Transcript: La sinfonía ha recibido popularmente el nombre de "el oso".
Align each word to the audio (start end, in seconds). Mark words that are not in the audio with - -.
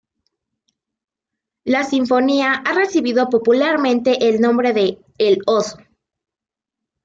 La 1.63 1.83
sinfonía 1.83 2.53
ha 2.53 2.73
recibido 2.73 3.29
popularmente 3.29 4.29
el 4.29 4.41
nombre 4.41 4.73
de 4.73 4.97
"el 5.19 5.43
oso". 5.45 5.77